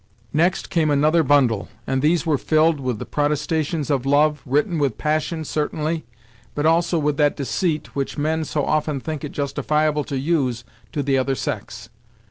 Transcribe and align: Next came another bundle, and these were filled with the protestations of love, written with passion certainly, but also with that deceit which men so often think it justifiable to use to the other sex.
Next 0.33 0.71
came 0.71 0.89
another 0.89 1.21
bundle, 1.21 1.69
and 1.85 2.01
these 2.01 2.25
were 2.25 2.39
filled 2.39 2.79
with 2.79 2.97
the 2.97 3.05
protestations 3.05 3.91
of 3.91 4.03
love, 4.03 4.41
written 4.47 4.79
with 4.79 4.97
passion 4.97 5.45
certainly, 5.45 6.05
but 6.55 6.65
also 6.65 6.97
with 6.97 7.17
that 7.17 7.35
deceit 7.35 7.93
which 7.95 8.17
men 8.17 8.43
so 8.43 8.65
often 8.65 8.99
think 8.99 9.23
it 9.23 9.31
justifiable 9.31 10.03
to 10.05 10.17
use 10.17 10.63
to 10.91 11.03
the 11.03 11.19
other 11.19 11.35
sex. 11.35 11.89